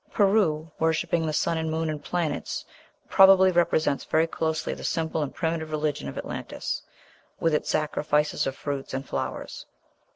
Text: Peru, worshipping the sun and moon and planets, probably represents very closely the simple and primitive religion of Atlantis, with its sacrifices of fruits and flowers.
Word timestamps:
Peru, 0.09 0.71
worshipping 0.79 1.27
the 1.27 1.31
sun 1.31 1.59
and 1.59 1.69
moon 1.69 1.87
and 1.87 2.03
planets, 2.03 2.65
probably 3.07 3.51
represents 3.51 4.03
very 4.03 4.25
closely 4.25 4.73
the 4.73 4.83
simple 4.83 5.21
and 5.21 5.31
primitive 5.35 5.69
religion 5.69 6.09
of 6.09 6.17
Atlantis, 6.17 6.81
with 7.39 7.53
its 7.53 7.69
sacrifices 7.69 8.47
of 8.47 8.55
fruits 8.55 8.95
and 8.95 9.07
flowers. 9.07 9.67